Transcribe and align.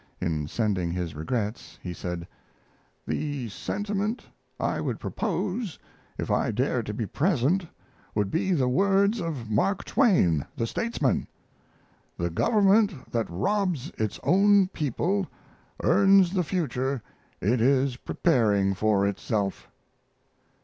In 0.19 0.47
sending 0.47 0.89
his 0.89 1.13
regrets 1.13 1.77
he 1.83 1.93
said: 1.93 2.27
The 3.05 3.49
sentiment 3.49 4.25
I 4.59 4.81
would 4.81 4.99
propose 4.99 5.77
if 6.17 6.31
I 6.31 6.49
dared 6.49 6.87
to 6.87 6.93
be 6.95 7.05
present 7.05 7.67
would 8.15 8.31
be 8.31 8.51
the 8.51 8.67
words 8.67 9.21
of 9.21 9.51
Mark 9.51 9.83
Twain, 9.85 10.43
the 10.57 10.65
statesman: 10.65 11.27
"The 12.17 12.31
government 12.31 13.11
that 13.11 13.29
robs 13.29 13.91
its 13.95 14.19
own 14.23 14.69
people 14.69 15.27
earns 15.83 16.31
the 16.33 16.43
future 16.43 17.03
it 17.39 17.61
is 17.61 17.97
preparing 17.97 18.73
for 18.73 19.05
itself." 19.05 19.69